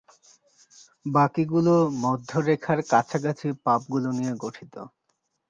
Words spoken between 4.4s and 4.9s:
গঠিত।